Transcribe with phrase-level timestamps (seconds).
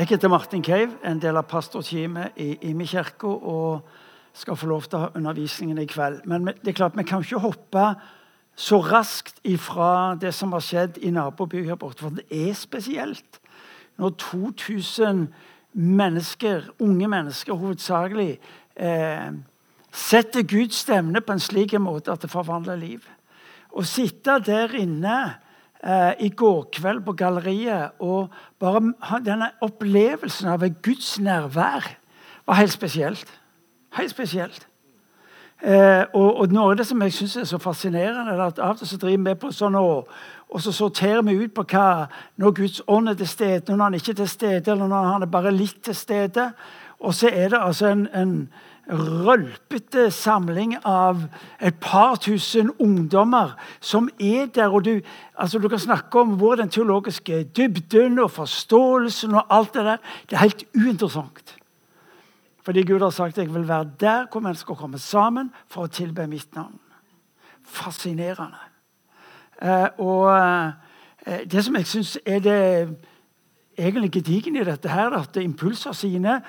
[0.00, 3.82] Jeg heter Martin Cave, en del av pastorteamet i Imi kirke, og
[4.32, 6.22] skal få lov til å ha undervisningen i kveld.
[6.24, 7.82] Men det er klart, vi kan ikke hoppe
[8.56, 13.42] så raskt ifra det som har skjedd i nabobyen her borte, for det er spesielt.
[14.00, 15.20] Når 2000
[15.76, 18.38] mennesker, unge mennesker hovedsakelig,
[18.80, 19.28] eh,
[19.92, 23.04] setter Guds stemne på en slik måte at det forvandler liv.
[23.68, 25.18] Å sitte der inne
[26.20, 28.28] i går kveld på galleriet og
[28.60, 28.82] bare
[29.24, 31.86] denne opplevelsen av Guds nærvær
[32.46, 33.40] var helt spesielt.
[33.96, 34.68] Helt spesielt.
[35.62, 38.72] Eh, og, og, Noe av det som jeg syns er så fascinerende, er at av
[38.72, 40.08] og til så driver vi på sånn og,
[40.48, 42.06] og så sorterer vi ut på hva
[42.40, 45.26] når Guds ånd er til stede, når han ikke er til stede, eller når han
[45.26, 46.46] er bare litt til stede.
[47.00, 48.32] Og så er det altså en, en
[48.90, 51.22] rølpete samling av
[51.62, 54.68] et par tusen ungdommer som er der.
[54.68, 55.00] og Du,
[55.34, 59.96] altså du kan snakke om hvor den teologiske dybden og forståelsen og alt det der
[60.30, 61.56] Det er helt uinteressant.
[62.62, 65.92] Fordi Gud har sagt at jeg vil være der hvor mennesker kommer sammen for å
[65.92, 66.78] tilbe mitt navn.
[67.64, 68.58] Fascinerende.
[69.62, 70.30] Eh, og
[71.26, 72.60] eh, det som jeg syns er det
[73.78, 76.40] egentlig gedigne i dette, her, at impulser sine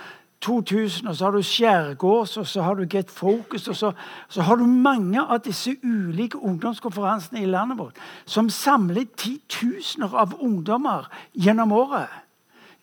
[0.42, 3.92] 2000, og så har du Skjærgårds, og så har du Get Focus og så,
[4.30, 10.34] så, har du mange av disse ulike ungdomskonferansene i landet vårt som samler titusener av
[10.39, 12.09] ungdommer gjennom året.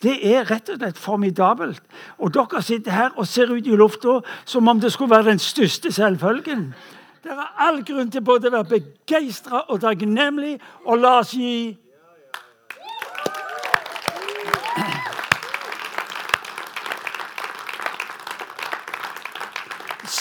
[0.03, 1.83] Det er rett og slett formidabelt.
[2.23, 5.43] Og dere sitter her og ser ut i lufta som om det skulle være den
[5.43, 6.71] største selvfølgen.
[7.25, 11.75] Det er all grunn til både å være begeistra og takknemlig, og la oss gi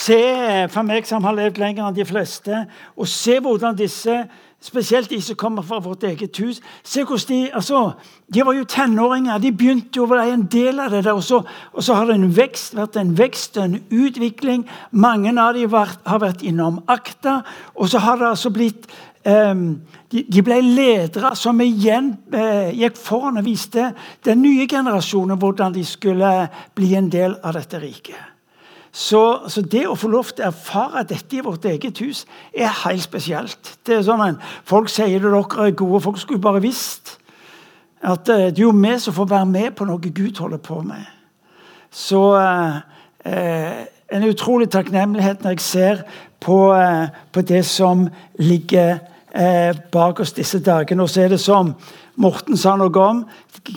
[0.08, 2.64] Se, for meg som har levd lenger enn de fleste,
[2.96, 4.22] og se hvordan disse
[4.58, 6.60] Spesielt de som kommer fra vårt eget hus.
[6.82, 7.92] Se hvordan De altså,
[8.34, 9.38] de var jo tenåringer.
[9.38, 11.04] De begynte å være en del av det.
[11.04, 11.42] der, og så,
[11.72, 14.68] og så har det en vekst, vært en vekst og en utvikling.
[14.90, 17.42] Mange av dem har vært innom Akta.
[17.74, 18.88] Og så har det altså blitt
[19.24, 19.80] um,
[20.10, 23.92] de, ble ledere som igjen uh, gikk foran og viste
[24.26, 28.37] den nye generasjonen hvordan de skulle bli en del av dette riket.
[28.98, 32.72] Så, så, det å få lov til å erfare dette i vårt eget hus er
[32.82, 33.76] helt spesielt.
[33.86, 36.00] Det er sånn at Folk sier det dere er gode.
[36.02, 37.14] Folk skulle bare visst
[38.02, 40.80] at eh, det er jo vi som får være med på noe Gud holder på
[40.86, 41.06] med.
[41.90, 42.82] Så eh,
[43.24, 45.98] eh en utrolig takknemlighet når jeg ser
[46.40, 48.06] på, eh, på det som
[48.38, 48.98] ligger
[49.34, 51.02] eh, bak oss disse dagene.
[51.02, 51.74] Og så er det som
[52.18, 53.20] Morten sa noe om.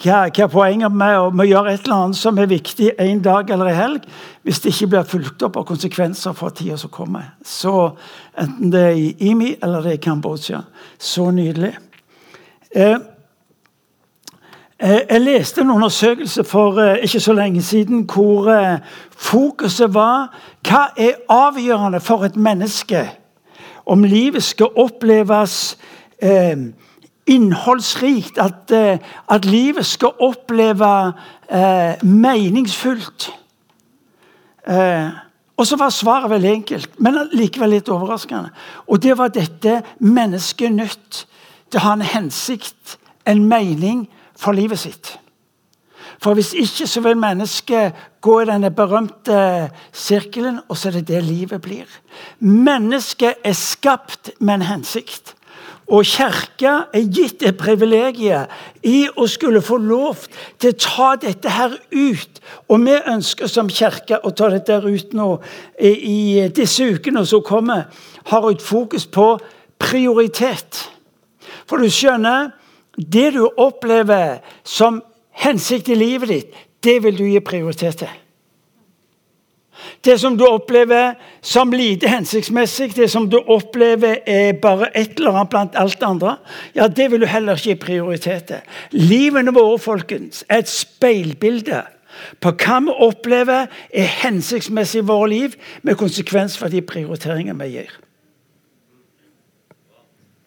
[0.01, 3.69] Hva, hva poenget med å gjøre et eller annet som er viktig en dag eller
[3.69, 4.07] en helg,
[4.41, 7.35] hvis det ikke blir fulgt opp av konsekvenser for tida som kommer?
[7.45, 7.91] Så
[8.39, 10.61] Enten det er i IMI eller det er i Kambodsja.
[10.97, 11.73] Så nydelig.
[12.73, 12.97] Eh,
[14.79, 18.79] eh, jeg leste en undersøkelse for eh, ikke så lenge siden hvor eh,
[19.11, 20.31] fokuset var
[20.65, 23.03] hva er avgjørende for et menneske
[23.85, 25.75] om livet skal oppleves
[26.23, 26.55] eh,
[27.31, 28.99] innholdsrikt, at, eh,
[29.29, 31.13] at livet skal oppleve
[31.49, 33.31] eh, meningsfullt.
[34.67, 35.09] Eh,
[35.57, 38.49] og så var svaret veldig enkelt, men likevel litt overraskende.
[38.87, 41.25] Og det var dette mennesket nødt
[41.69, 44.07] til å ha en hensikt, en mening,
[44.41, 45.17] for livet sitt.
[46.21, 51.07] For hvis ikke så vil mennesket gå i denne berømte sirkelen, og så er det
[51.07, 51.85] det livet blir.
[52.39, 55.35] Mennesket er skapt med en hensikt.
[55.91, 58.47] Og Kirka er gitt et privilegium
[58.87, 60.23] i å skulle få lov
[60.61, 62.39] til å ta dette her ut.
[62.71, 65.27] Og vi ønsker som kirke å ta dette her ut nå
[65.83, 67.89] i disse ukene som kommer.
[68.31, 69.35] Har et fokus på
[69.81, 70.85] prioritet.
[71.67, 72.53] For du skjønner,
[72.95, 75.01] det du opplever som
[75.43, 78.20] hensikt i livet ditt, det vil du gi prioritet til.
[80.01, 81.13] Det som du opplever
[81.45, 86.07] som lite hensiktsmessig, det som du opplever er bare et eller annet blant alt det
[86.07, 86.35] andre,
[86.73, 88.63] ja, det vil du heller ikke gi prioritet til.
[88.97, 91.83] Livene våre folkens, er et speilbilde
[92.41, 97.69] på hva vi opplever er hensiktsmessig i våre liv, med konsekvens for de prioriteringene vi
[97.77, 97.93] gir.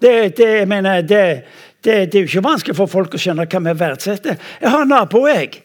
[0.03, 0.69] Det, det, jeg
[1.09, 4.37] det, det, det, er jo ikke vanskelig for folk å skjønne hva vi verdsetter.
[4.61, 5.63] Jeg har en nabo jeg,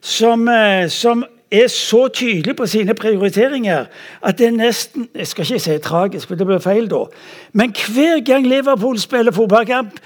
[0.00, 1.22] som, eh, som
[1.62, 3.86] er så tydelig på sine prioriteringer
[4.22, 7.04] at det er nesten Jeg skal ikke si tragisk, for det blir feil da.
[7.52, 10.00] Men hver gang Liverpool spiller fotballkamp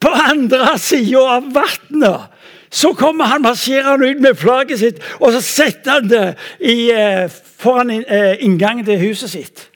[0.00, 2.28] på andre sida av vannet,
[2.70, 6.26] så kommer han marsjerende ut med flagget sitt, og så setter han det
[6.60, 9.70] i, eh, foran eh, inngangen til huset sitt.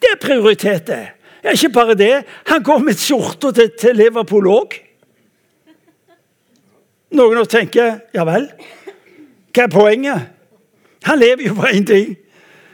[0.00, 1.18] Det er prioritetet.
[1.44, 2.24] Ja, ikke bare det.
[2.46, 4.78] Han går med skjorta til, til Liverpool òg.
[7.12, 8.46] Noen tenker ja vel,
[9.52, 10.28] hva er poenget?
[11.04, 12.16] Han lever jo på én ting.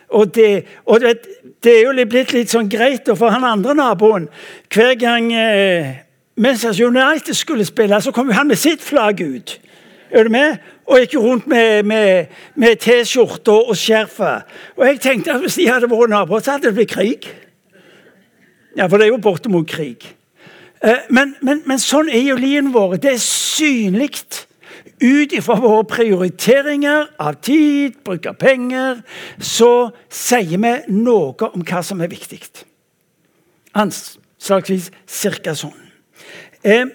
[0.09, 1.19] Og, det, og det,
[1.65, 4.29] det, er jo blitt litt sånn greit for han andre naboen.
[4.73, 5.99] Hver gang eh,
[6.37, 9.59] Manchester United skulle spille, så kom jo han med sitt flagg ut.
[10.11, 10.63] Er du med?
[10.89, 14.49] Og gikk rundt med, med, med T-skjorte og skjerfet.
[14.79, 17.29] Og jeg tenkte at hvis de hadde vært naboer, så hadde det blitt krig.
[18.77, 20.07] Ja, for det er jo bortimot krig.
[20.81, 23.03] Eh, men, men, men, sånn er jo livet vårt.
[23.03, 24.23] Det er synlig
[25.01, 29.03] ut ifra våre prioriteringer av tid, bruk av penger,
[29.39, 32.41] så sier vi noe om hva som er viktig.
[33.79, 35.77] Anslagsvis cirka sånn.
[36.63, 36.87] Eh,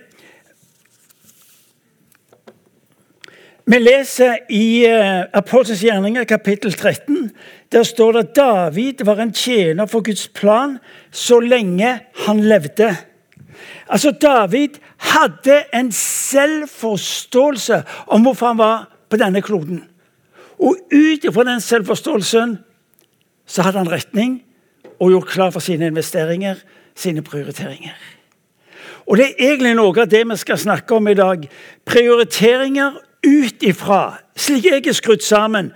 [3.65, 7.29] Vi leser i eh, Apostelens gjerninger, kapittel 13.
[7.71, 10.75] Der står det at David var en tjener for Guds plan
[11.11, 11.93] så lenge
[12.25, 12.89] han levde.
[13.87, 19.83] Altså, David hadde en selvforståelse om hvorfor han var på denne kloden.
[20.59, 22.57] Og ut ifra den selvforståelsen
[23.45, 24.43] så hadde han retning
[24.99, 26.55] og gjort klar for sine investeringer,
[26.95, 27.95] sine prioriteringer.
[29.05, 31.49] Og Det er egentlig noe av det vi skal snakke om i dag.
[31.85, 35.71] Prioriteringer ut ifra, slik jeg er skrudd sammen,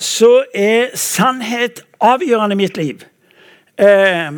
[0.00, 3.04] så er sannhet avgjørende i mitt liv.
[3.78, 4.32] Eh,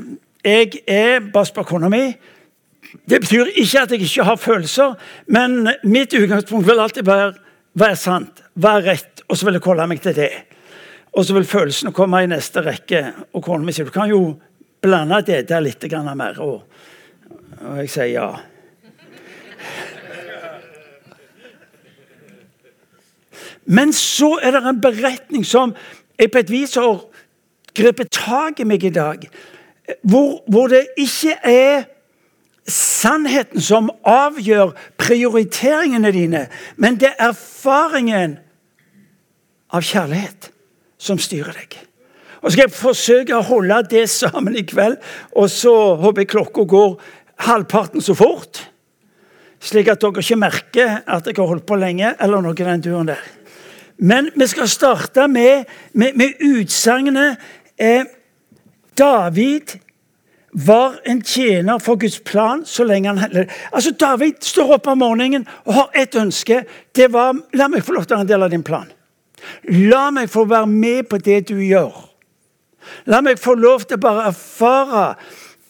[0.45, 2.05] jeg er bare spør kona mi.
[3.07, 4.95] Det betyr ikke at jeg ikke har følelser,
[5.27, 7.33] men mitt utgangspunkt vil alltid være
[7.77, 10.31] hva er sant, hva er rett, og så vil jeg holde meg til det.
[11.17, 13.03] Og så vil følelsene komme i neste rekke.
[13.33, 14.37] Og kona mi sier du kan jo
[14.85, 15.85] blande det der litt
[16.17, 16.41] mer.
[16.41, 16.63] Og,
[17.61, 18.29] og jeg sier ja.
[23.67, 25.75] Men så er det en beretning som
[26.19, 27.01] jeg på et vis har
[27.77, 29.27] grepet tak i meg i dag.
[30.03, 31.85] Hvor, hvor, det ikke er
[32.71, 36.47] sannheten som avgjør prioriteringene dine,
[36.77, 38.39] men det er erfaringen
[39.75, 40.51] av kjærlighet
[40.99, 41.79] som styrer deg.
[42.43, 44.99] Og skal jeg forsøke å holde det sammen i kveld,
[45.35, 46.97] og så håper jeg klokka går
[47.47, 48.63] halvparten så fort.
[49.63, 53.11] Slik at dere ikke merker at jeg har holdt på lenge, eller noe den duren
[53.11, 53.23] der.
[53.97, 55.65] Men vi skal starte med,
[55.97, 57.41] med, med utsagnet
[57.81, 58.05] eh,
[58.97, 59.79] David
[60.57, 65.47] var en tjener for Guds plan så lenge han Altså, David står opp om morgenen
[65.65, 66.65] og har ett ønske.
[66.97, 68.89] Det var La meg få lov til å være en del av din plan.
[69.69, 71.93] La meg få være med på det du gjør.
[73.07, 75.05] La meg få lov til å bare erfare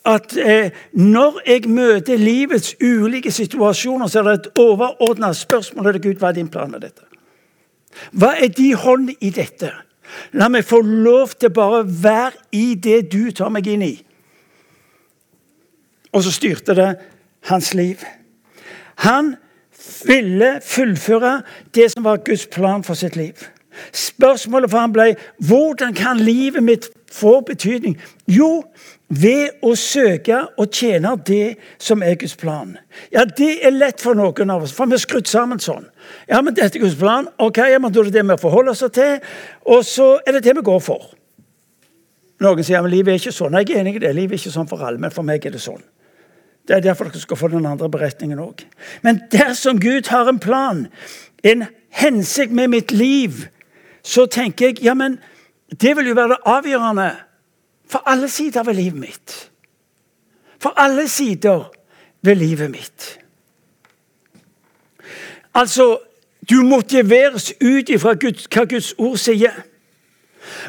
[0.07, 6.03] at eh, når jeg møter livets ulike situasjoner, så er det et overordna spørsmål til
[6.05, 7.03] Gud hva er din plan med dette.
[8.13, 9.73] Hva er din hånd i dette?
[10.39, 13.97] La meg få lov til bare være i det du tar meg inn i.
[16.17, 16.95] Og så styrte det
[17.51, 18.01] hans liv.
[19.05, 19.35] Han
[20.09, 21.43] ville fullføre
[21.77, 23.37] det som var Guds plan for sitt liv.
[23.93, 25.11] Spørsmålet for ham ble
[25.45, 27.99] hvordan kan livet mitt få betydning?
[28.29, 28.65] Jo,
[29.09, 32.79] ved å søke og tjene det som er Guds plan.
[33.13, 35.85] Ja, Det er lett for noen av oss, for vi er skrudd sammen sånn.
[36.29, 37.29] Ja, men dette er Guds plan.
[37.39, 39.21] Ok, ja, men Da er det det vi forholder oss til,
[39.67, 41.13] og så er det det vi går for.
[42.41, 43.53] Noen sier men livet er ikke sånn.
[43.53, 44.15] Jeg er enig i det.
[44.15, 45.83] Livet er ikke sånn for alle, men for meg er det sånn.
[46.69, 48.65] Det er derfor dere skal få den andre beretningen òg.
[49.03, 50.87] Men dersom Gud har en plan,
[51.43, 53.47] en hensikt med mitt liv,
[54.03, 55.19] så tenker jeg ja, men
[55.81, 57.11] det vil jo være det avgjørende
[57.91, 59.37] for alle sider ved livet mitt.
[60.59, 61.71] For alle sider
[62.23, 63.19] ved livet mitt.
[65.55, 65.99] Altså,
[66.51, 69.55] du motiveres ut ifra hva Guds ord sier.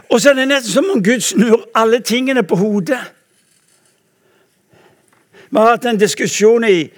[0.09, 2.99] Og så er det nesten som om Gud snur alle tingene på hodet.
[5.49, 6.89] Vi har hatt en diskusjon i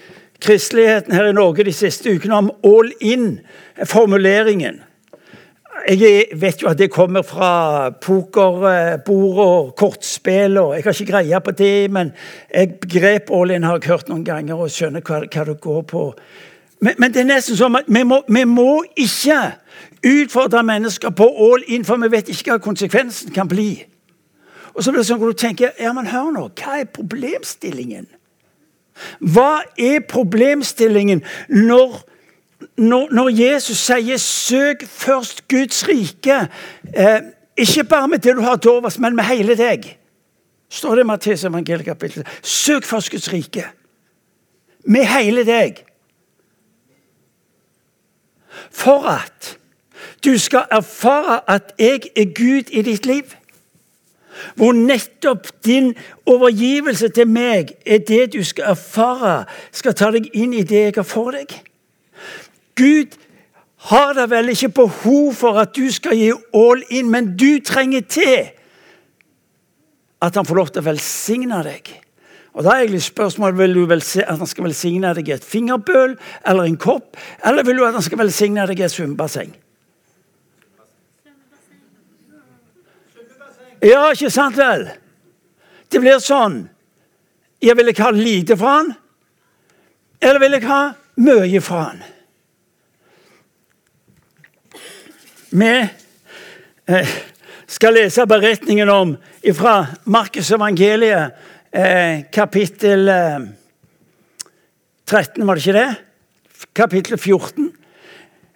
[0.42, 4.82] kristeligheten her i Norge de siste ukene om all in-formuleringen.
[5.90, 10.58] Jeg vet jo at det kommer fra pokerbord og kortspill.
[10.58, 12.12] og Jeg har ikke greie på det, men
[12.54, 15.82] jeg grep all in har jeg hørt noen ganger og skjønner hva, hva det går
[15.82, 16.14] på.
[16.82, 19.40] Men, men, det er nesten som at vi må, vi må ikke
[20.06, 23.84] utfordre mennesker på all in, for vi vet ikke hva konsekvensen kan bli.
[24.74, 28.08] Og så blir det sånn at du tenker ja, men hør nå, hva er problemstillingen?
[29.20, 32.06] Hva er problemstillingen når
[32.80, 36.48] når, når, Jesus sier 'søk først Guds rike',
[36.96, 37.22] eh,
[37.58, 39.98] ikke bare med det du har til overs, men med hele deg,
[40.70, 42.28] står det i Matteus evangeliet kapittel.
[42.42, 43.66] Søk først Guds rike.
[44.84, 45.84] Med hele deg.
[48.72, 49.58] For at
[50.26, 53.24] du skal erfare at jeg er Gud i ditt liv.
[54.56, 55.94] Hvor nettopp din
[56.26, 60.98] overgivelse til meg er det du skal erfare, skal ta deg inn i det jeg
[61.00, 61.54] har for deg.
[62.80, 63.18] Gud
[63.90, 68.02] har da vel ikke behov for at du skal gi all in, men du trenger
[68.02, 68.52] til
[70.20, 71.94] at han får lov til å velsigne deg.
[72.58, 76.18] Og da er egentlig spørsmålet, Vil du at han skal velsigne deg i et fingerbøl
[76.46, 79.54] eller en kopp, eller vil du at han skal velsigne deg i et svømmebasseng?
[83.80, 84.90] Ja, ikke sant vel?
[85.90, 86.66] Det blir sånn.
[87.64, 88.94] Jeg vil ikke ha lite fra han,
[90.20, 90.80] eller vil jeg ha
[91.20, 92.02] mye fra han?
[95.50, 95.72] Vi
[96.92, 97.14] eh,
[97.68, 99.16] skal lese beretningen om
[99.56, 101.36] fra Markus evangeliet,
[101.72, 103.50] eh, kapittel eh,
[105.10, 105.90] 13, var det ikke det?
[106.76, 107.72] Kapittel 14.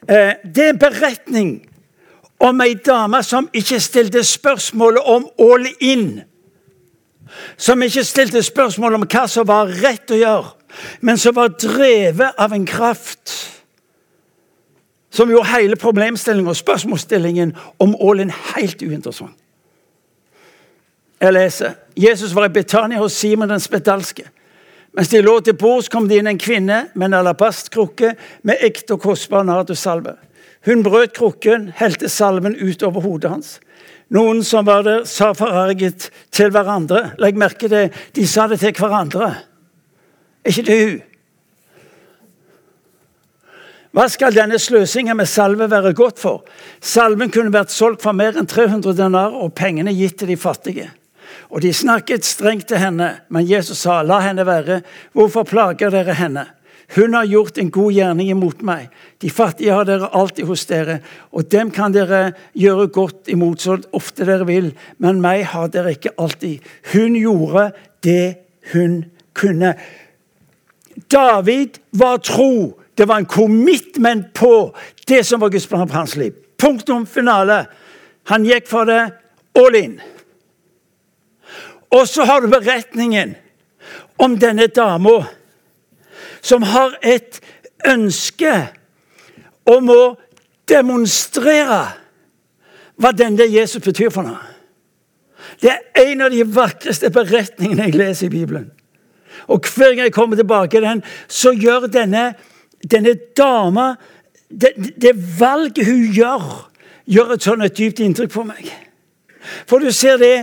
[0.07, 1.53] Eh, det er en beretning
[2.43, 6.21] om ei dame som ikke stilte spørsmålet om all in.
[7.57, 10.51] Som ikke stilte spørsmål om hva som var rett å gjøre,
[11.01, 13.31] men som var drevet av en kraft
[15.13, 19.37] som gjorde hele problemstillingen og spørsmålsstillingen om all in helt uinteressant.
[21.21, 21.75] Jeg leser.
[21.95, 24.25] Jesus var i Betania hos Simon den spedalske.
[24.93, 28.11] Mens de lå til bords, kom det inn en kvinne med en alabastkrukke
[28.43, 30.17] med ekte og kostbar nardussalve.
[30.65, 33.55] Hun brøt krukken, helte salven utover hodet hans.
[34.13, 37.13] Noen som var der, sa forarget til hverandre.
[37.19, 39.33] Legg merke til de sa det til hverandre,
[40.45, 41.01] ikke til hun.
[43.93, 46.41] Hva skal denne sløsingen med salve være godt for?
[46.81, 50.87] Salven kunne vært solgt for mer enn 300 denar og pengene gitt til de fattige.
[51.53, 54.81] Og De snakket strengt til henne, men Jesus sa, 'La henne være.
[55.13, 56.49] Hvorfor plager dere henne?'
[56.95, 58.89] Hun har gjort en god gjerning imot meg.
[59.23, 60.99] De fattige har dere alltid hos dere,
[61.31, 64.71] og dem kan dere gjøre godt imot så ofte dere vil,
[65.01, 66.63] men meg har dere ikke alltid.
[66.93, 67.71] Hun gjorde
[68.03, 68.35] det
[68.73, 69.73] hun kunne.
[71.11, 72.79] David var tro.
[72.93, 74.75] Det var en commitment på
[75.07, 76.33] det som var Guds plan for hans liv.
[76.61, 77.65] Punktum finale.
[78.29, 79.01] Han gikk for det
[79.57, 79.95] all in.
[81.93, 83.35] Og så har du beretningen
[84.17, 85.23] om denne dama
[86.43, 87.39] som har et
[87.87, 88.53] ønske
[89.69, 90.01] om å
[90.69, 91.83] demonstrere
[92.99, 94.51] hva denne Jesus betyr for noe.
[95.63, 98.67] Det er en av de vakreste beretningene jeg leser i Bibelen.
[99.51, 102.33] Og hver gang jeg kommer tilbake til den, så gjør denne,
[102.91, 103.93] denne dama
[104.49, 106.43] det, det, valget hun gjør,
[107.09, 108.69] gjør et sånn et dypt inntrykk på meg.
[109.67, 110.35] For du ser det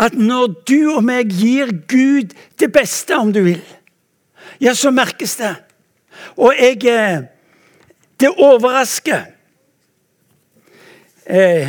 [0.00, 3.60] at når du og meg gir Gud det beste, om du vil,
[4.60, 5.54] ja, så merkes det.
[6.36, 7.22] Og jeg eh,
[8.20, 9.20] Det overrasker.
[11.26, 11.68] Eh,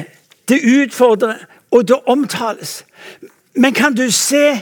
[0.50, 1.36] det utfordrer,
[1.72, 2.86] og det omtales.
[3.56, 4.62] Men kan du se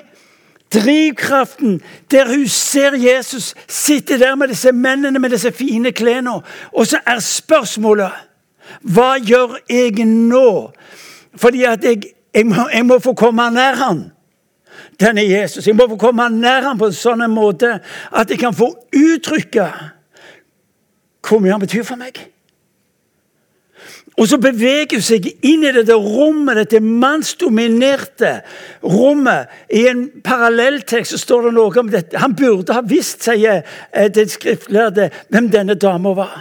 [0.73, 1.81] drivkraften
[2.11, 6.99] der hun ser Jesus sitte der med disse mennene med disse fine klærne, og så
[7.05, 8.11] er spørsmålet
[8.81, 10.71] Hva gjør jeg nå?
[11.35, 14.11] Fordi at jeg, jeg, må, jeg må få komme nær han
[14.99, 15.67] denne Jesus.
[15.67, 17.77] Jeg må få komme nær ham på en sånn måte
[18.11, 19.69] at jeg kan få uttrykke
[21.25, 22.19] hvor mye han betyr for meg.
[24.19, 28.33] Og så beveger hun seg inn i dette rommet, dette mannsdominerte
[28.83, 29.51] rommet.
[29.71, 32.19] I en parallelltekst så står det noe om dette.
[32.19, 33.61] Han burde ha visst, sier
[33.93, 36.35] den det skriftlærde, hvem denne dama var.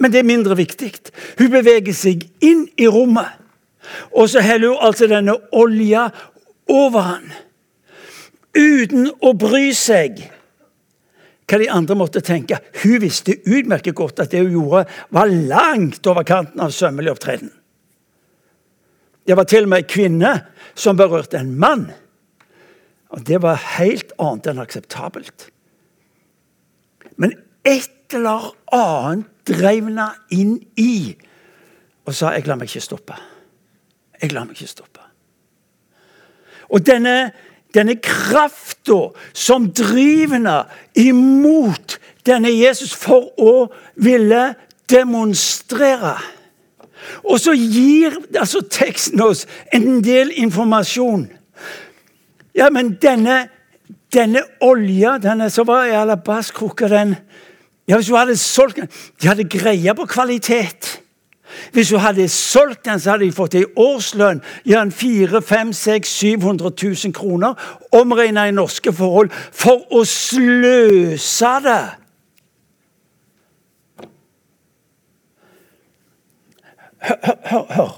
[0.00, 0.92] Men det er mindre viktig.
[1.40, 3.36] Hun beveger seg inn i rommet.
[4.14, 6.08] Og så heller hun altså denne olja
[6.68, 7.28] over han
[8.58, 10.20] uten å bry seg
[11.48, 12.58] hva de andre måtte tenke.
[12.82, 14.84] Hun visste utmerket godt at det hun gjorde,
[15.14, 17.52] var langt over kanten av sømmelig opptreden.
[19.28, 20.32] Det var til og med en kvinne
[20.78, 21.88] som berørte en mann.
[23.12, 25.48] Og Det var helt annet enn akseptabelt.
[27.16, 27.32] Men
[27.64, 31.16] et eller annet drev henne inn i
[32.06, 33.20] og sa 'jeg lar meg ikke stoppe'.
[34.22, 35.00] Jeg lar meg ikke stoppe.
[36.68, 37.32] Og denne
[37.74, 40.64] denne krafta som driver
[40.96, 44.54] imot denne Jesus for å ville
[44.90, 46.16] demonstrere.
[47.24, 51.28] Og så gir altså teksten oss en del informasjon.
[52.56, 53.46] Ja, men denne,
[54.12, 57.16] denne olja denne som var i alabastkrukke, den
[57.88, 58.88] ja, Hvis du hadde solgt den
[59.22, 60.98] De hadde greie på kvalitet.
[61.72, 66.72] Hvis hun hadde solgt den, så hadde de fått ei årslønn gjerne 400 000-700
[67.04, 67.54] 000 kroner,
[67.92, 71.80] omregna i norske forhold, for å sløse det.
[77.08, 77.96] Hør, hør, hør.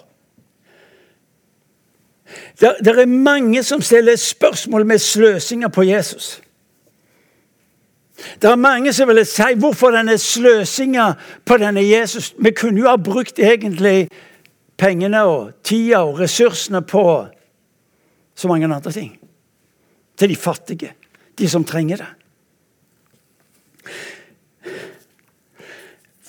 [2.60, 6.42] Det er mange som stiller spørsmål med sløsinga på Jesus.
[8.40, 11.10] Det er mange som ville si hvorfor denne sløsinga
[11.44, 12.32] på denne Jesus.
[12.40, 14.08] Vi kunne jo ha brukt egentlig
[14.80, 17.04] pengene og tida og ressursene på
[18.34, 19.12] så mange andre ting.
[20.16, 20.94] Til de fattige,
[21.36, 22.08] de som trenger det.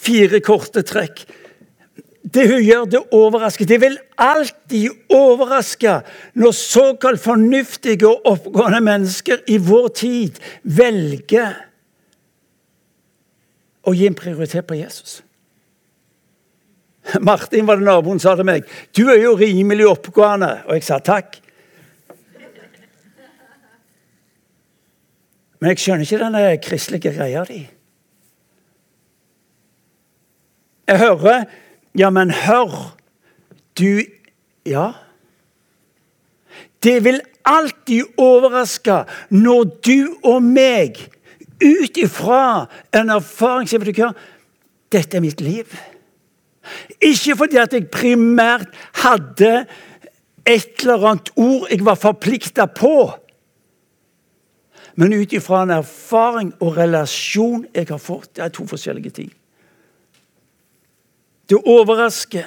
[0.02, 1.24] Fire korte trekk.
[2.32, 3.68] Det hun gjør, det overrasker.
[3.68, 5.98] Det vil alltid overraske
[6.40, 11.71] når såkalt fornuftige og oppgående mennesker i vår tid velger
[13.88, 15.22] å gi en prioritet på Jesus.
[17.20, 18.66] Martin var det naboen sa til meg.
[18.94, 21.40] 'Du er jo rimelig oppegående.' Og jeg sa takk.
[25.60, 27.62] Men jeg skjønner ikke denne kristelige greia di.
[30.88, 31.46] Jeg hører
[31.96, 32.96] Ja, men hør.
[33.78, 34.02] Du
[34.66, 34.92] Ja.
[36.84, 40.98] Det vil alltid overraske når du og meg,
[41.62, 44.14] ut ifra en erfaring du hva,
[44.92, 45.72] Dette er mitt liv.
[47.00, 48.68] Ikke fordi at jeg primært
[49.00, 49.66] hadde
[50.46, 52.96] et eller annet ord jeg var forplikta på
[54.96, 58.36] men ut ifra en erfaring og relasjon jeg har fått.
[58.36, 59.32] Det er to forskjellige ting.
[61.50, 62.46] Det overrasker.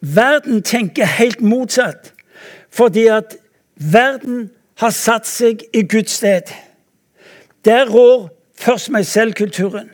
[0.00, 2.12] Verden tenker helt motsatt,
[2.70, 3.36] fordi at
[3.74, 6.52] verden har satt seg i Guds sted.
[7.68, 9.90] Der rår først meg selv-kulturen.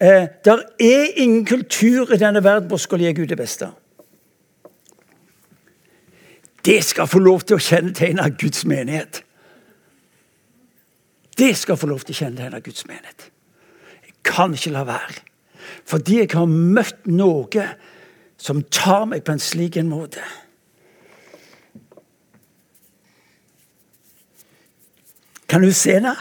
[0.00, 3.68] Eh, der er ingen kultur i denne verden hvor skal gi Gud det beste.
[6.64, 9.20] Det skal få lov til å kjennetegne Guds menighet.
[11.38, 13.28] Det skal få lov til å kjenne denne Guds menighet.
[14.06, 15.20] Jeg kan ikke la være.
[15.84, 17.66] Fordi jeg har møtt noe
[18.40, 20.24] som tar meg på en slik en måte.
[25.48, 26.16] Kan du se det?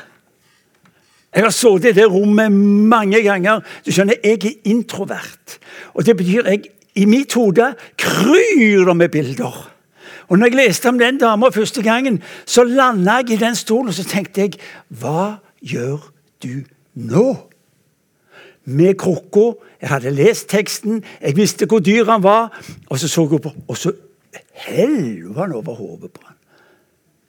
[1.36, 3.60] Jeg har sittet i det rommet mange ganger.
[3.86, 5.60] Du skjønner, Jeg er introvert.
[5.94, 6.64] Og Det betyr jeg
[6.96, 9.72] i mitt hode kryr det med bilder.
[10.28, 13.88] Og når jeg leste om den dama første gangen, så landa jeg i den stolen
[13.88, 14.56] og så tenkte jeg
[14.90, 16.12] Hva gjør
[16.44, 16.64] du
[16.96, 17.36] nå?
[18.66, 19.60] Med krukka.
[19.82, 22.62] Jeg hadde lest teksten, jeg visste hvor dyr han var.
[22.90, 23.92] Og så så hun på, og så
[24.52, 26.36] helv han over hodet på han.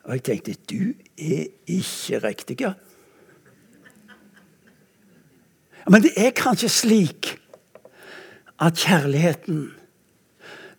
[0.05, 2.61] Og jeg tenkte du er ikke riktig.
[2.61, 2.73] Ja.
[5.91, 7.33] Men det er kanskje slik
[8.63, 9.69] at kjærligheten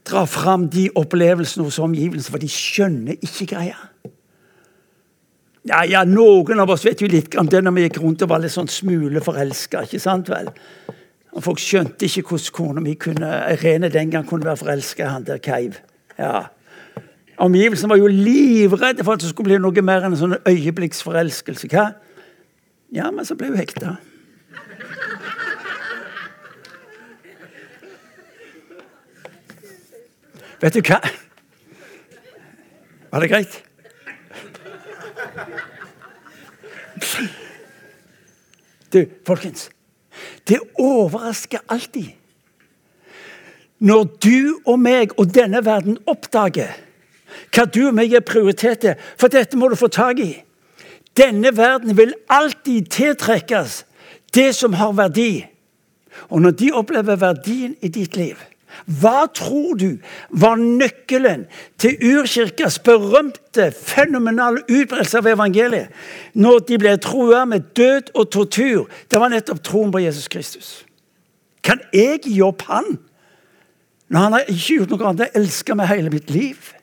[0.08, 3.78] drar fram de opplevelsene hos omgivelsene, for de skjønner ikke greia.
[5.68, 8.32] Ja, ja, Noen av oss vet jo litt om det når vi gikk rundt og
[8.32, 10.52] var litt sånn sant vel?
[11.44, 15.28] Folk skjønte ikke hvordan kona mi kunne, Irene den gang kunne være forelska i han
[15.28, 15.76] der Keiv.
[16.18, 16.48] Ja.
[17.38, 21.70] Omgivelsene var jo livredde for at det skulle bli noe mer enn en sånn øyeblikksforelskelse.
[21.70, 21.92] Hva?
[22.96, 23.98] Ja, men så ble hun hekta.
[30.62, 31.00] Vet du hva?
[33.12, 33.64] Var det greit?
[38.94, 39.70] Du, folkens.
[40.48, 42.16] Det overrasker alltid
[43.78, 46.72] når du og meg og denne verden oppdager
[47.54, 48.96] hva du og meg er prioritet til.
[49.20, 50.32] For dette må du få tak i.
[51.18, 53.84] Denne verden vil alltid tiltrekkes
[54.38, 55.32] det som har verdi.
[56.30, 58.38] Og når de opplever verdien i ditt liv,
[58.86, 59.98] hva tror du
[60.30, 61.46] var nøkkelen
[61.82, 68.86] til urkirkas berømte, fenomenale utbredelse av evangeliet når de ble trua med død og tortur?
[69.10, 70.70] Det var nettopp troen på Jesus Kristus.
[71.64, 73.00] Kan jeg gi opp han?
[74.08, 76.74] Når han har ikke gjort noe annet enn elska meg hele mitt liv?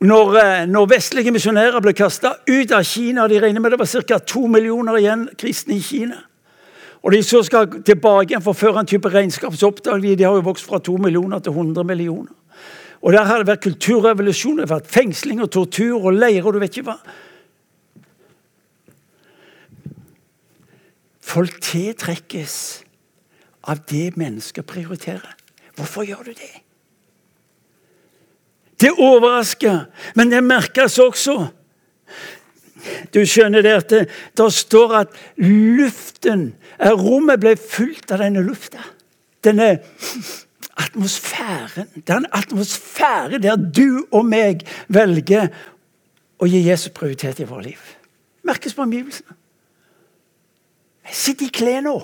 [0.00, 4.02] Når, eh, når vestlige misjonærer ble kasta ut av Kina, de regner med det var
[4.08, 4.18] ca.
[4.18, 6.22] to millioner igjen kristne i Kina
[7.06, 10.16] og de så skal tilbake igjen for å føre en type regnskap, så oppdager vi
[10.18, 12.32] de har jo vokst fra to millioner til 100 millioner.
[13.00, 16.56] Og Der har det vært kulturrevolusjon, det har vært fengsling og tortur og leirer og
[16.56, 16.98] du vet ikke hva.
[21.22, 22.56] Folk tiltrekkes
[23.70, 25.36] av det mennesker prioriterer.
[25.76, 26.65] Hvorfor gjør du det?
[28.80, 31.36] Det overrasker, men det merkes også.
[33.14, 34.02] Du skjønner det at det,
[34.36, 38.82] det står at luften Rommet ble fylt av denne lufta.
[39.44, 39.78] Denne
[40.76, 41.88] atmosfæren.
[42.04, 45.48] Den atmosfæren der du og meg velger
[46.36, 47.80] å gi Jesus prioritet i vårt liv.
[48.44, 49.38] Merkes på omgivelsene.
[51.06, 51.96] Jeg sitter i klær nå.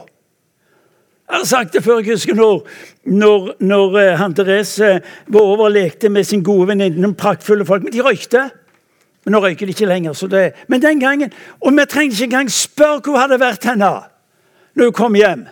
[1.33, 1.99] Jeg har sagt det før.
[1.99, 2.69] jeg husker Når,
[3.05, 7.83] når, når uh, han Therese var over og lekte med sin gode venninne, praktfulle folk.
[7.83, 8.51] Men de røykte.
[9.25, 10.13] Men nå røyker de ikke lenger.
[10.13, 13.65] så det, Men den gangen Og vi trengte ikke engang spørre hvor hun hadde vært
[13.65, 13.91] henne
[14.75, 15.47] når hun kom hjem.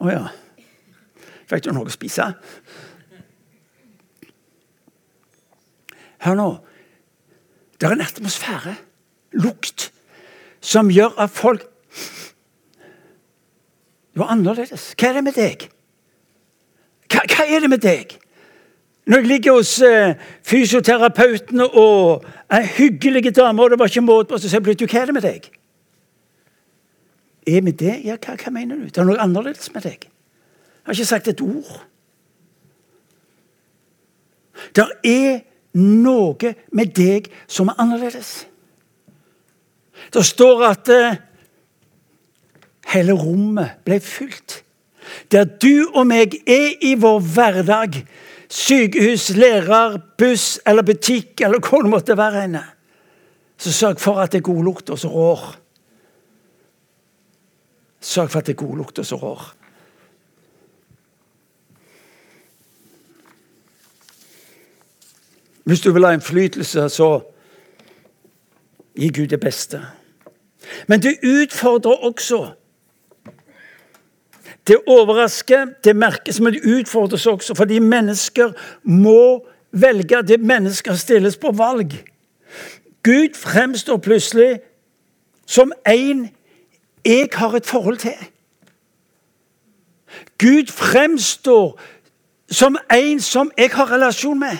[0.00, 0.24] Å oh, ja.
[1.48, 2.26] Fikk du noe å spise?
[6.24, 6.48] Hør nå.
[7.80, 8.74] Det er en atmosfære,
[9.40, 9.90] lukt,
[10.60, 11.64] som gjør at folk
[14.14, 14.94] Du er annerledes.
[14.98, 15.68] Hva er det med deg?
[17.10, 18.16] Hva, hva er det med deg?
[19.10, 20.14] Når jeg ligger hos eh,
[20.46, 25.00] fysioterapeuten og ei hyggelig dame, og det var ikke måte på, så sier jeg hva
[25.00, 25.48] er det med deg?
[27.46, 27.96] Er med det?
[28.04, 28.90] Ja, hva, hva, mener du?
[28.90, 30.04] Det er noe annerledes med deg.
[30.04, 31.72] Jeg har ikke sagt et ord.
[34.76, 35.40] Det er
[35.80, 38.44] noe med deg som er annerledes.
[40.12, 41.18] Det står at eh,
[42.94, 44.60] hele rommet ble fylt.
[45.32, 48.02] Der du og meg er i vår hverdag,
[48.50, 52.64] sykehus, lærer, buss eller butikk eller hvor det måtte være henne,
[53.60, 55.42] så sørg for at det er godlukt så rår.
[58.00, 59.50] Sørg for at det er godlukt så rår.
[65.64, 67.20] Hvis du vil ha innflytelse, så
[68.96, 69.82] gi Gud det beste.
[70.88, 72.54] Men det utfordrer også.
[74.70, 77.54] Det overrasker, det merkes, men det utfordres også.
[77.58, 78.52] Fordi mennesker
[78.82, 80.22] må velge.
[80.22, 81.96] Det mennesker stilles på valg.
[83.02, 84.60] Gud fremstår plutselig
[85.46, 86.28] som en
[87.04, 88.14] jeg har et forhold til.
[90.38, 91.80] Gud fremstår
[92.50, 94.56] som en som jeg har relasjon med.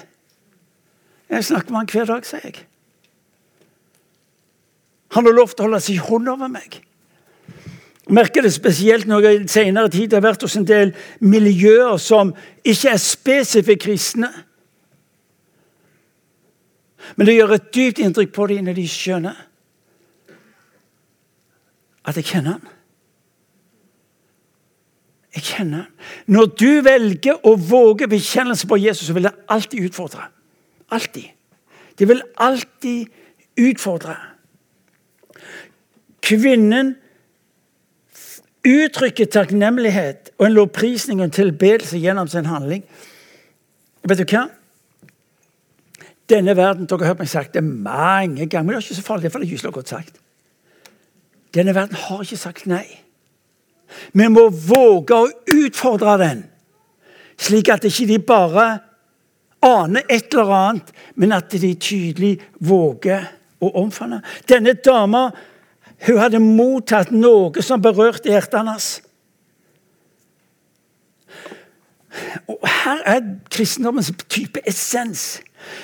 [1.28, 2.66] Jeg snakker med han hver dag, sier jeg.
[5.14, 6.82] Han har lovt å holde sin hånd over meg.
[8.10, 10.92] Merker det spesielt når jeg i senere tid har vært hos en del
[11.22, 12.32] miljøer som
[12.66, 14.30] ikke er spesifikt kristne.
[17.16, 19.46] Men det gjør et dypt inntrykk på dem når de skjønner
[22.10, 22.76] at jeg kjenner han.
[25.36, 25.92] Jeg kjenner han.
[26.26, 30.26] Når du velger å våge bekjennelse på Jesus, så vil det alltid utfordre.
[30.90, 31.28] Alltid.
[31.98, 33.06] Det vil alltid
[33.60, 34.16] utfordre.
[36.24, 36.96] Kvinnen
[38.66, 42.84] uttrykker takknemlighet og en lovprisning og en tilbedelse gjennom sin handling.
[44.04, 44.46] Vet du hva?
[46.30, 49.06] Denne verden dere har hørt meg sagt det mange ganger, men det er ikke så
[49.06, 50.20] farlig, for det er gyselig godt sagt.
[51.54, 52.84] Denne verden har ikke sagt nei.
[54.14, 56.44] Vi må våge å utfordre den,
[57.40, 58.68] slik at ikke de bare
[59.66, 63.26] aner et eller annet, men at de tydelig våger
[63.60, 64.22] å omfavne.
[64.48, 65.26] Denne dama
[66.06, 68.88] hun hadde mottatt noe som berørte hjertet hans.
[72.48, 73.20] Og Her er
[73.52, 75.40] kristendommens type essens.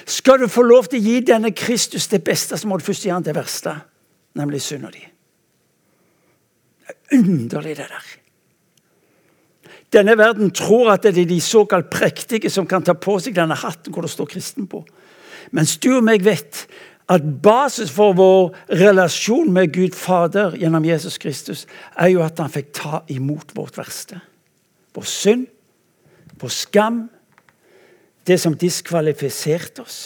[0.09, 3.05] Skal du få lov til å gi denne Kristus det beste, så må du først
[3.05, 3.75] gi han det verste,
[4.39, 5.05] nemlig synda di.
[6.87, 8.15] Det er underlig, det der.
[9.93, 13.57] Denne verden tror at det er de såkalt prektige som kan ta på seg denne
[13.59, 14.83] hatten hvor det står kristen på.
[15.55, 16.65] Mens du og meg vet
[17.09, 22.51] at basis for vår relasjon med Gud Fader gjennom Jesus Kristus er jo at han
[22.51, 24.19] fikk ta imot vårt verste.
[24.97, 25.47] Vår synd,
[26.41, 27.05] vår skam,
[28.27, 30.01] det som diskvalifiserte oss.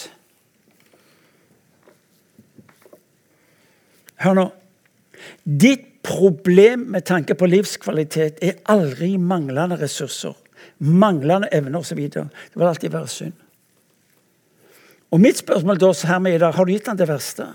[4.20, 4.48] Hør nå.
[5.44, 10.36] Ditt problem med tanke på livskvalitet er aldri manglende ressurser,
[10.78, 12.00] manglende evner osv.
[12.12, 13.36] Det vil alltid være synd.
[15.10, 17.48] Og mitt spørsmål til oss her med i dag, har du gitt han det verste?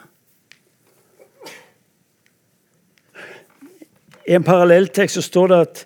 [4.25, 5.83] I en parallelltekst så står det at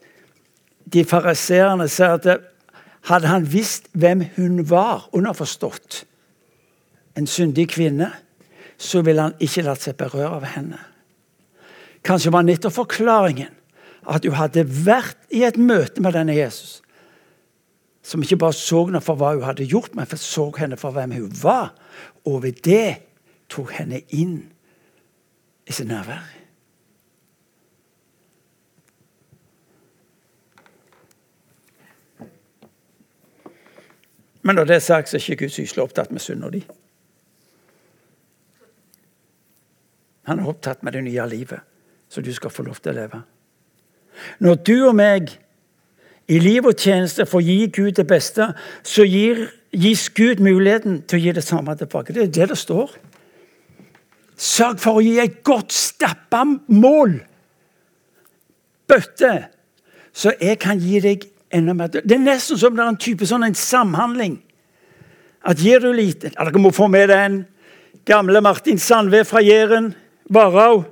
[0.89, 2.47] de fariseerne sier at
[3.09, 6.03] hadde han visst hvem hun var, underforstått,
[7.19, 8.09] en syndig kvinne,
[8.79, 10.79] så ville han ikke latt seg berøre av henne.
[12.05, 13.51] Kanskje var nettopp forklaringen
[14.09, 16.79] at hun hadde vært i et møte med denne Jesus
[18.09, 21.11] som ikke bare så henne for hva hun hadde gjort, men så henne for hvem
[21.13, 21.75] hun var.
[22.25, 22.95] Og ved det
[23.53, 24.39] tok henne inn
[25.69, 26.23] i sitt nærvær.
[34.41, 36.63] Men når det er sagt, så er ikke Gud syselig opptatt med synda di.
[40.25, 41.61] Han er opptatt med det nye livet,
[42.09, 43.21] som du skal få lov til å leve.
[44.41, 45.35] Når du og meg
[46.29, 48.51] i liv og tjeneste for å gi Gud det beste,
[48.85, 52.13] så gir, gis Gud muligheten til å gi det samme tilbake.
[52.13, 52.93] Det er det det står.
[54.39, 57.17] Sørg for å gi et godt stappa mål.
[58.89, 59.33] Bøtte.
[60.13, 61.89] Så jeg kan gi deg enda mer.
[61.91, 64.37] Det er nesten som det er en type sånn en samhandling.
[65.49, 67.45] At gir du lite ja, Dere må få med den.
[68.05, 69.93] gamle Martin Sandve fra Jæren,
[70.29, 70.85] Varhaug.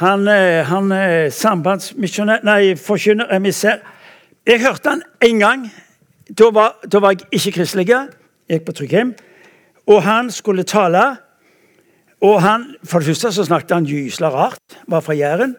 [0.00, 3.78] Han, eh, han er sambandsmisjonær Nei, forkynner, emissær.
[4.44, 5.70] Jeg hørte han én gang.
[6.28, 7.88] Da var, da var, jeg ikke kristelig.
[7.88, 8.08] Jeg
[8.50, 9.14] gikk på Tryggheim.
[9.88, 11.16] Og han skulle tale.
[12.20, 14.76] Og han, For det første så snakket han gysla rart.
[14.86, 15.54] Var fra Jæren.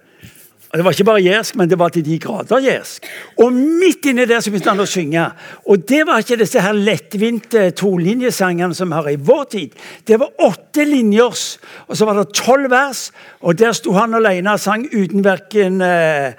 [0.69, 3.05] Og Det var ikke bare jærsk, men det var til de grader jærsk.
[3.39, 5.23] Og midt inni der så begynte han å synge.
[5.65, 9.77] Og det var ikke disse her lettvinte tolinjesangene som vi har i vår tid.
[10.05, 11.45] Det var åtte linjers,
[11.87, 13.07] og så var det tolv vers.
[13.41, 16.35] Og der sto han alene og sang uten verken eh,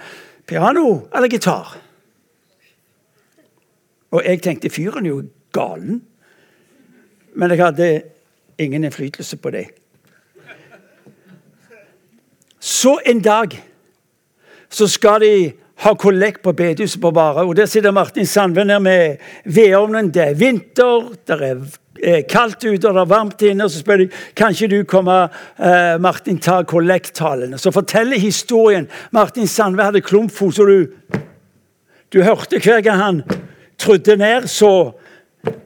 [0.47, 1.86] piano eller gitar.
[4.11, 5.23] Og jeg tenkte fyren er jo
[5.57, 6.03] galen.
[7.35, 7.91] Men jeg hadde
[8.59, 9.67] ingen innflytelse på det.
[12.61, 13.53] Så en dag
[14.69, 15.33] så skal de
[15.85, 17.45] ha kollekt på bedehuset på Vara.
[17.45, 20.11] Og Der sitter Martin Sandve nede med vedovnen.
[20.15, 21.61] Det er vinter, det er
[22.03, 23.65] eh, kaldt ute og det er varmt inne.
[23.65, 27.59] og Så spør de kan ikke du komme, uh, Martin, ta kollekttalen.
[27.59, 28.89] Så forteller historien.
[29.11, 30.87] Martin Sandve hadde klumpfot, så du,
[32.13, 33.23] du hørte hver gang han
[33.79, 34.93] trodde ned, så,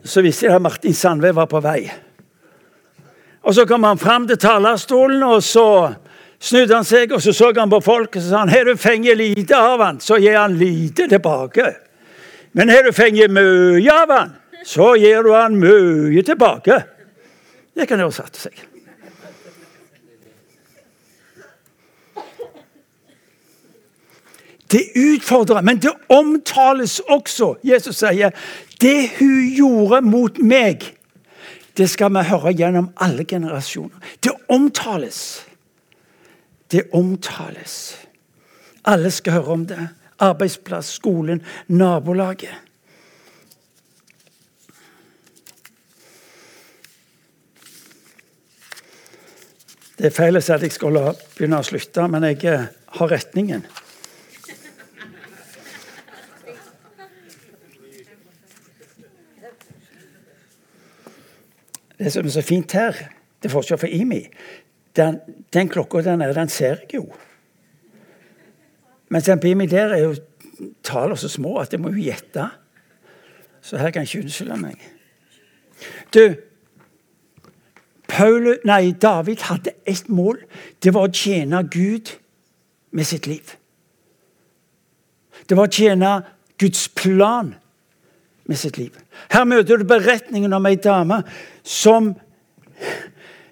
[0.05, 1.85] så visste jeg at Martin Sandve var på vei.
[3.43, 5.95] Og Så kom han fram til talerstolen, og så
[6.41, 8.77] snudde han seg og så så han på folk og så sa han, har du
[8.77, 11.75] fengt lite av han, så gir han lite tilbake.
[12.53, 16.83] Men har du fengt mye av han, så gir du han mye tilbake.
[17.77, 18.70] Det kan oversette seg.
[24.71, 27.55] Det utfordrer, men det omtales også.
[27.67, 28.31] Jesus sier
[28.81, 30.85] det hun gjorde mot meg,
[31.77, 33.97] det skal vi høre gjennom alle generasjoner.
[34.23, 35.47] Det omtales.
[36.71, 37.97] Det omtales.
[38.85, 39.89] Alle skal høre om det.
[40.21, 42.55] Arbeidsplass, skolen, nabolaget.
[50.01, 50.97] Det er feil å si at jeg skal
[51.37, 53.67] begynne å slutte, men jeg eh, har retningen.
[62.01, 62.97] Det som er så fint her,
[63.43, 64.23] det forskjell fra IMI,
[64.97, 65.19] den,
[65.53, 67.05] den klokka der nede, den ser jeg jo.
[69.13, 70.15] Mens den på IMI der er jo
[70.85, 72.47] tallene så små at jeg må jo gjette.
[73.61, 74.81] Så her kan jeg ikke unnskylde meg.
[76.15, 76.25] Du,
[78.09, 80.41] Paul, nei, David hadde ett mål.
[80.83, 82.17] Det var å tjene Gud
[82.97, 83.55] med sitt liv.
[85.47, 86.15] Det var å tjene
[86.61, 87.55] Guds plan
[88.51, 88.97] med sitt liv.
[89.31, 91.23] Her møter du beretningen om ei dame
[91.63, 92.11] som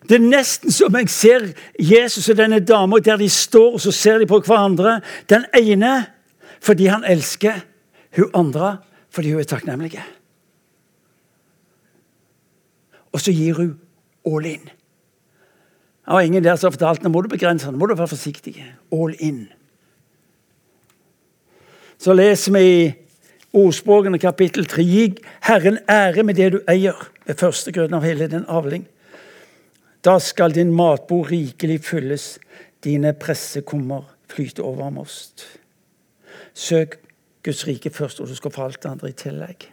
[0.08, 1.44] det er nesten som jeg ser
[1.78, 4.98] Jesus og denne dama der de står og så ser de på hverandre.
[5.30, 6.06] Den ene
[6.64, 7.60] fordi han elsker,
[8.16, 8.78] hun andre
[9.14, 10.00] fordi hun er takknemlig.
[13.12, 13.76] Og så gir hun
[14.26, 14.64] all in.
[16.08, 18.56] Det var ingen der som fortalte nå må du begrense nå må du være forsiktig.
[18.92, 19.44] All in.
[21.98, 22.88] Så leser vi i
[23.56, 24.82] Ordspråkene kapittel 3.
[24.84, 25.04] Gi
[25.48, 28.84] Herren ære med det du eier, ved første grunn av hele din avling.
[30.04, 32.26] Da skal din matbord rikelig fylles,
[32.84, 35.46] dine pressekummer flyte over most.
[36.52, 36.98] Søk
[37.42, 39.68] Guds rike først, og du skal få alt det andre i tillegg.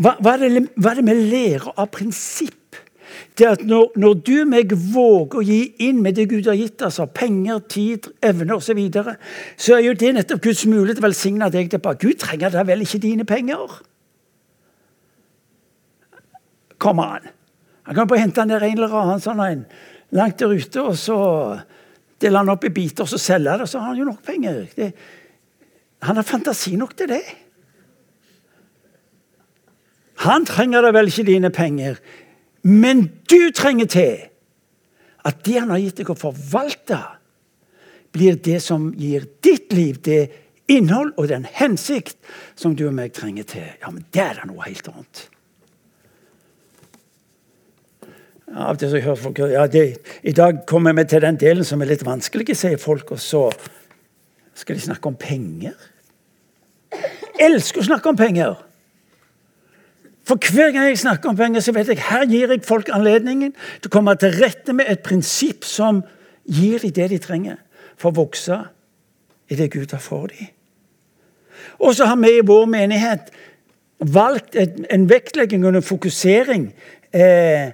[0.00, 2.63] Hva, hva, er, det, hva er det vi lærer av prinsipp?
[3.38, 6.58] Det at når, når du og meg våger å gi inn med det Gud har
[6.58, 9.16] gitt av penger, tid, evner osv., så, videre,
[9.56, 12.06] så er jo det nettopp Guds mulighet til å velsigne deg tilbake.
[12.06, 13.78] Gud trenger da vel ikke dine penger?
[16.82, 17.30] Kom an.
[17.84, 19.64] Han kan bare hente ned en eller annen sånn en
[20.14, 21.18] langt der ute, og så
[22.22, 24.60] deler han opp i biter og så selger det, så har han jo nok penger.
[24.76, 24.90] Det,
[26.04, 27.24] han har fantasi nok til det.
[30.24, 31.98] Han trenger da vel ikke dine penger,
[32.64, 34.24] men du trenger til
[35.24, 36.98] at det han har gitt deg å forvalte,
[38.14, 40.22] blir det som gir ditt liv det
[40.70, 42.16] innhold og den hensikt
[42.56, 43.66] som du og meg trenger til.
[43.82, 45.24] Ja, men det er da noe helt annet.
[48.54, 49.84] Av det så hører folk, ja, det,
[50.22, 53.48] I dag kommer vi til den delen som er litt vanskelig, sier folk, og så
[54.54, 55.74] skal de snakke om penger.
[56.94, 58.54] Jeg elsker å snakke om penger.
[60.24, 63.52] For hver gang jeg snakker om penger, så vet jeg her gir jeg folk anledningen
[63.52, 66.00] til å komme til rette med et prinsipp som
[66.44, 67.60] gir dem det de trenger
[68.00, 68.58] for å vokse
[69.52, 70.48] i det Gud har for dem.
[71.84, 73.32] Og så har vi i vår menighet
[73.98, 76.68] valgt en vektlegging og en fokusering
[77.14, 77.72] eh,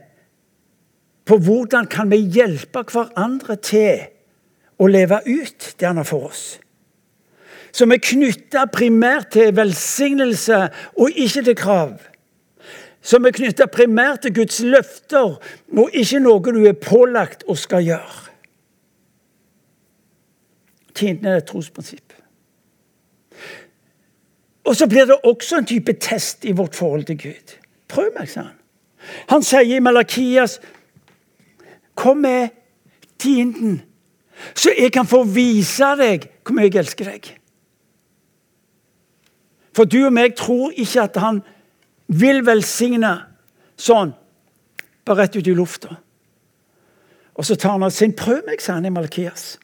[1.26, 4.02] på hvordan kan vi hjelpe hverandre til
[4.80, 6.44] å leve ut det han har for oss.
[7.70, 10.64] Som er knytta primært til velsignelse
[10.98, 11.92] og ikke til krav.
[13.00, 15.38] Som er knytta primært til Guds løfter,
[15.76, 18.26] og ikke noe du er pålagt og skal gjøre.
[20.94, 22.12] Tienden er et trosprinsipp.
[24.68, 27.54] Og så blir det også en type test i vårt forhold til Gud.
[27.88, 28.56] Prøv meg, sa han.
[29.32, 30.60] Han sier i Malakias
[31.96, 32.48] Kom med
[33.18, 33.82] tienden,
[34.54, 37.26] så jeg kan få vise deg hvor mye jeg elsker deg.
[39.76, 41.42] For du og meg tror ikke at han
[42.10, 43.14] vil velsigne
[43.80, 44.12] sånn,
[45.06, 45.96] bare rett ut i lufta.
[47.38, 49.54] Og så tar han av sin Prøv meg, sa han i Malkias.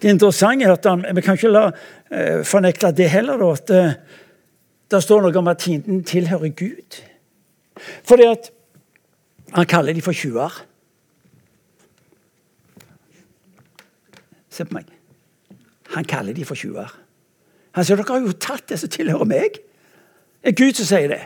[0.00, 3.72] Det interessante er at han, Vi kan ikke la eh, fornekte det heller, da, at
[3.74, 3.96] eh,
[4.90, 7.00] det står noe om at tienden tilhører Gud.
[8.06, 8.50] Fordi at
[9.54, 10.62] han kaller de for tjuver.
[14.48, 14.88] Se på meg.
[15.94, 17.03] Han kaller de for tjuver.
[17.74, 19.56] Han sier dere har jo tatt det som tilhører meg.
[20.42, 21.22] Det er Gud som sier det.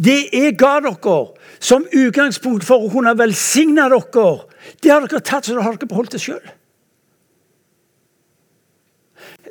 [0.00, 1.18] Det jeg ga dere
[1.60, 4.26] som utgangspunkt for å kunne velsigne dere,
[4.80, 6.42] det har dere tatt, så da har dere beholdt det sjøl.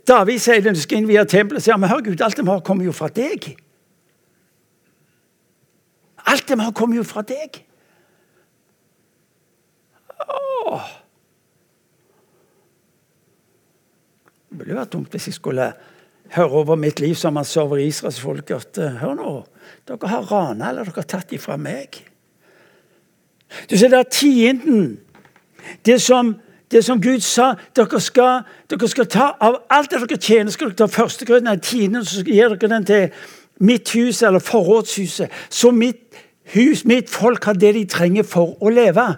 [0.10, 2.64] David sier når skal inn via tempelet, sier men hør Gud, alt det vi har,
[2.66, 3.52] kommer jo fra deg.
[6.30, 7.62] Alt det vi har, kommer jo fra deg.
[10.26, 10.90] Åh.
[14.50, 15.72] Det ville vært dumt hvis jeg skulle
[16.34, 19.34] høre over mitt liv som han server Israels folk at eh, hør nå,
[19.88, 22.02] dere har rana eller dere har tatt ifra meg.
[23.70, 25.00] Du ser det er tienden.
[25.86, 26.36] Det som,
[26.72, 30.72] det som Gud sa dere skal, dere skal ta av alt det dere tjener, skal
[30.72, 33.08] dere ta førstegrøten av tienden, så gir dere den til
[33.60, 35.34] mitt hus eller forrådshuset.
[35.50, 36.06] Så mitt
[36.54, 39.12] hus, mitt folk, har det de trenger for å leve.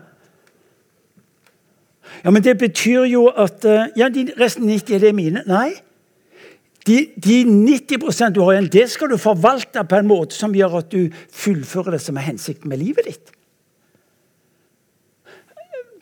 [2.24, 5.44] Ja, men det betyr jo at eh, Ja, de resten 90 er det mine.
[5.50, 5.72] Nei.
[6.88, 10.80] De, de 90% du har igjen, det skal du forvalte på en måte som gjør
[10.80, 13.34] at du fullfører det som er hensikten med livet ditt.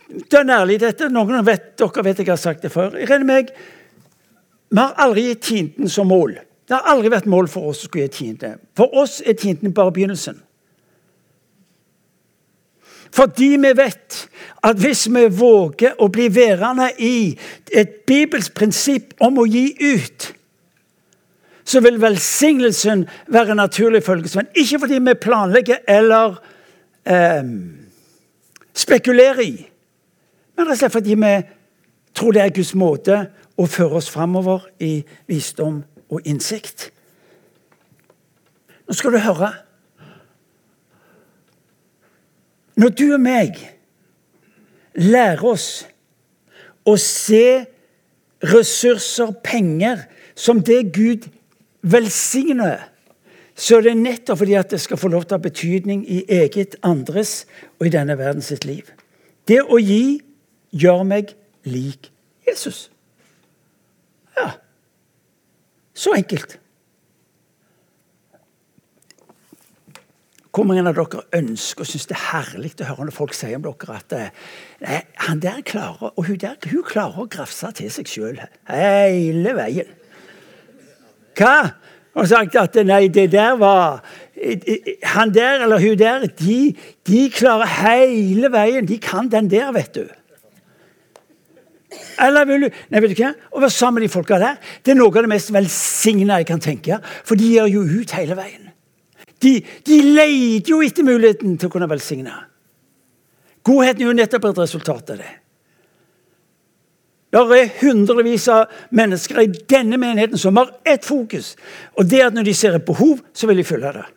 [0.10, 1.10] Det er ærlig, dette.
[1.12, 2.96] Noen vet, dere vet jeg har sagt det før.
[2.98, 3.52] Jeg regner meg,
[4.70, 6.36] Vi har aldri gitt tienden som mål.
[6.70, 8.60] Det har aldri vært mål for oss å skulle gi tiende.
[8.78, 10.38] For oss er tienden bare begynnelsen.
[13.12, 14.30] Fordi vi vet
[14.64, 17.38] at hvis vi våger å bli værende i
[17.74, 20.30] et bibelsk prinsipp om å gi ut,
[21.70, 24.50] så vil velsignelsen være naturlig følgesvenn.
[24.58, 26.40] Ikke fordi vi planlegger eller
[27.06, 27.44] eh,
[28.74, 29.54] spekulerer i,
[30.56, 31.34] men rett og slett fordi vi
[32.18, 33.20] tror det er Guds måte
[33.60, 36.90] å føre oss framover i visdom og innsikt.
[38.90, 39.52] Nå skal du høre.
[42.80, 43.58] Når du og meg
[44.96, 45.84] lærer oss
[46.88, 47.66] å se
[48.40, 50.06] ressurser, penger,
[50.40, 51.28] som det Gud
[51.84, 52.86] velsigner,
[53.60, 56.22] så er det nettopp fordi at det skal få lov til å ha betydning i
[56.32, 57.44] eget, andres
[57.82, 58.88] og i denne verden sitt liv.
[59.44, 60.22] Det å gi
[60.72, 61.34] gjør meg
[61.68, 62.08] lik
[62.48, 62.88] Jesus.
[64.38, 64.54] Ja.
[65.92, 66.56] Så enkelt.
[70.50, 73.60] Hvor mange av dere ønsker og syns det er herlig å høre når folk sier
[73.60, 74.32] om dere at eh,
[74.82, 79.54] nei, han der klarer, og hun der hun klarer å grafse til seg sjøl hele
[79.60, 79.92] veien?
[81.38, 81.54] Hva?
[82.18, 84.02] Og sagt at nei, det der var
[85.14, 86.76] Han der eller hun der, de,
[87.08, 88.88] de klarer hele veien.
[88.88, 90.08] De kan den der, vet du.
[92.20, 93.34] Eller vil du Nei, vet du hva?
[93.52, 96.50] Å være sammen med de folka der, det er noe av det mest velsigna jeg
[96.50, 97.02] kan tenke.
[97.28, 98.69] For de gjør jo ut hele veien.
[99.40, 102.34] De, de leter jo etter muligheten til å kunne velsigne.
[103.66, 105.34] Godheten er jo nettopp et resultat av det.
[107.30, 111.54] Det er hundrevis av mennesker i denne menigheten som har ett fokus.
[111.94, 114.08] Og det er at når de ser et behov, så vil de fylle det.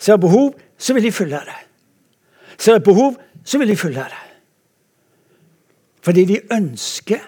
[0.00, 1.58] Ser et behov, så vil de fylle det.
[2.56, 4.22] Ser et behov, så vil de fylle det.
[6.02, 7.20] Fordi de ønsker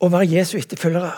[0.00, 1.12] å være Jesu etterfølgere,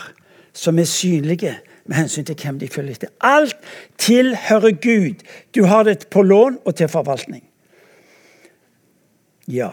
[0.56, 1.52] som er synlige
[1.86, 3.08] med hensyn til hvem de følger etter.
[3.20, 3.56] Alt
[3.98, 5.24] tilhører Gud.
[5.54, 7.44] Du har det på lån og til forvaltning.
[9.48, 9.70] Ja.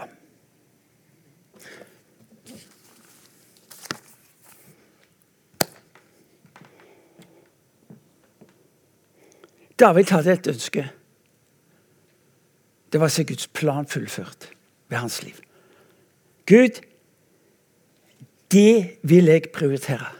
[9.78, 10.84] David hadde et ønske.
[12.92, 14.52] Det var å se Guds plan fullført
[14.86, 15.40] ved hans liv.
[16.46, 16.78] Gud,
[18.54, 20.12] det vil jeg prioritere.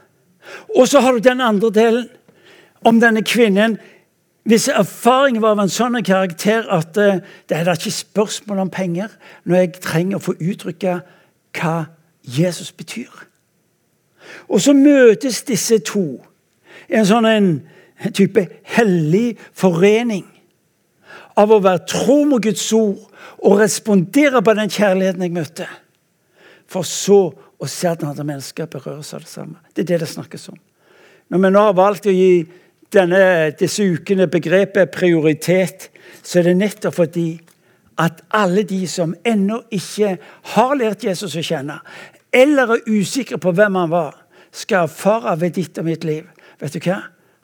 [0.76, 2.08] Og så har du den andre delen
[2.84, 3.78] om denne kvinnen
[4.44, 8.72] hvis erfaringen var av en sånn karakter at uh, det er da ikke spørsmål om
[8.72, 9.14] penger
[9.48, 10.98] når jeg trenger å få uttrykke
[11.56, 11.76] hva
[12.24, 13.08] Jesus betyr.
[14.48, 16.04] Og så møtes disse to
[16.90, 17.48] i en sånn en
[18.12, 18.44] type
[18.76, 20.26] hellig forening
[21.40, 23.00] av å være tro mot Guds ord
[23.44, 25.68] og respondere på den kjærligheten jeg møtte.
[26.70, 29.60] For så å se at andre mennesker berøres av det samme.
[29.72, 30.60] Det er det det snakkes om.
[31.32, 32.44] Når vi nå har valgt å gi
[32.94, 35.88] denne, disse ukene begrepet prioritet,
[36.22, 37.28] så er det nettopp fordi
[38.02, 40.16] at alle de som ennå ikke
[40.54, 41.78] har lært Jesus å kjenne,
[42.34, 44.16] eller er usikre på hvem han var,
[44.54, 47.00] skal erfare ved ditt og mitt liv Vet du hva?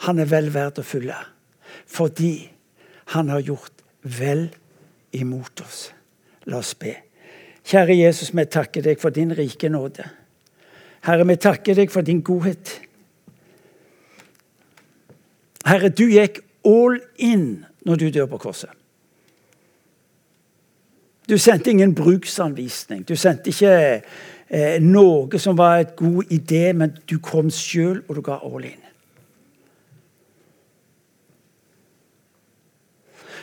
[0.06, 1.16] Han er vel verdt å følge.
[1.90, 2.46] Fordi
[3.12, 4.46] han har gjort vel
[5.18, 5.80] imot oss.
[6.46, 6.94] La oss be.
[7.70, 10.02] Kjære Jesus, vi takker deg for din rike nåde.
[11.06, 12.80] Herre, vi takker deg for din godhet.
[15.66, 18.72] Herre, du gikk all in når du dør på korset.
[21.30, 23.04] Du sendte ingen bruksanvisning.
[23.08, 23.74] Du sendte ikke
[24.50, 28.66] eh, noe som var et god idé, men du kom sjøl, og du ga all
[28.66, 28.82] in.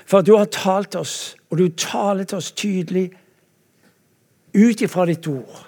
[0.04, 3.06] For du har talt oss, og du taler til oss tydelig
[4.58, 5.64] ut ifra ditt ord.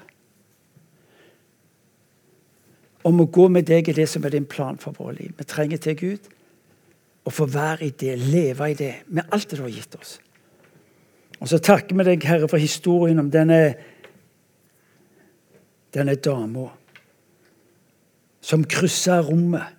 [3.08, 5.32] Om å gå med deg i det som er din plan for vårt liv.
[5.38, 6.28] Vi trenger til Gud
[7.28, 10.18] å få være i det, leve i det, med alt det du har gitt oss.
[11.40, 13.62] Og så takker vi deg, Herre, for historien om denne,
[15.96, 16.68] denne dama
[18.42, 19.76] som kryssa rommet,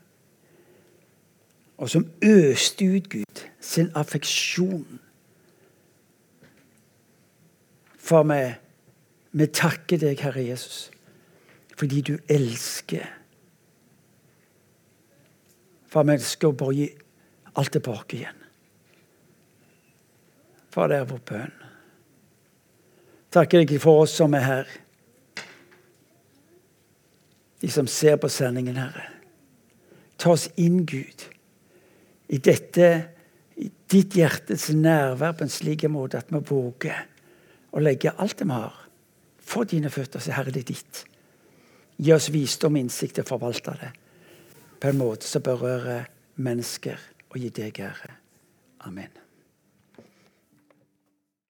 [1.80, 5.00] og som øste ut Gud sin affeksjon.
[7.96, 8.40] For vi,
[9.30, 10.90] vi takker deg, Herre Jesus,
[11.78, 13.06] fordi du elsker.
[15.90, 16.88] For vi elsker å bare gi
[17.54, 18.44] alt tilbake igjen.
[20.70, 21.56] For det er vår bønn.
[23.30, 24.74] Takker deg for oss som er her.
[27.60, 29.06] De som ser på sendingen, Herre.
[30.20, 31.26] Ta oss inn, Gud,
[32.30, 32.90] i dette
[33.60, 37.02] i ditt hjertes nærvær på en slik måte at vi våger
[37.76, 38.79] å legge alt vi har,
[39.50, 40.22] for dine føtter.
[40.22, 41.04] Så Herre, det er ditt.
[42.00, 43.90] Gi oss visdom innsikt til å forvalte det
[44.80, 46.06] på en måte som berører
[46.40, 46.96] mennesker,
[47.28, 48.14] og gi deg ære.
[48.88, 49.19] Amen.